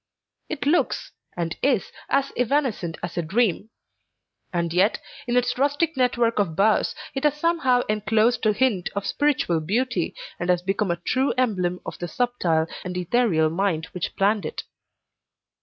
[0.49, 3.69] It looks, and is, as evanescent as a dream;
[4.51, 9.05] and yet, in its rustic network of boughs, it has somehow enclosed a hint of
[9.05, 14.09] spiritual beauty, and has become a true emblem of the subtile and ethereal mind that
[14.15, 14.63] planned it.